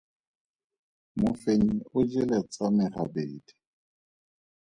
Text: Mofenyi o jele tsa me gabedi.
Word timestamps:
Mofenyi 1.19 1.75
o 1.97 1.99
jele 2.11 2.39
tsa 2.51 2.67
me 2.75 2.85
gabedi. 2.93 3.53